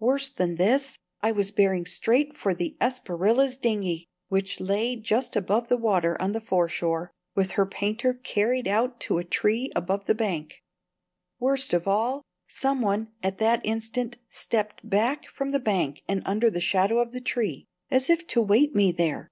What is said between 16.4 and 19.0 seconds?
the shadow of the tree, as if to await me